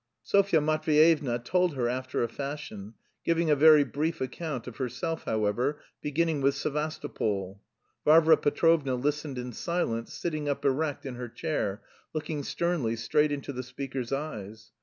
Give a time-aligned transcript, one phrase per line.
[0.23, 5.79] Sofya Matveyevna told her after a fashion, giving a very brief account of herself, however,
[6.01, 7.61] beginning with Sevastopol.
[8.03, 11.83] Varvara Petrovna listened in silence, sitting up erect in her chair,
[12.15, 14.71] looking sternly straight into the speaker's eyes.